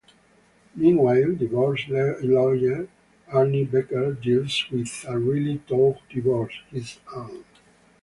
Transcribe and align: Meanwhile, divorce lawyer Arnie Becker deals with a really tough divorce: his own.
Meanwhile, 0.75 1.35
divorce 1.35 1.87
lawyer 1.87 2.87
Arnie 3.31 3.69
Becker 3.69 4.13
deals 4.13 4.65
with 4.71 5.05
a 5.07 5.19
really 5.19 5.59
tough 5.67 6.01
divorce: 6.11 6.59
his 6.71 6.99
own. 7.15 7.43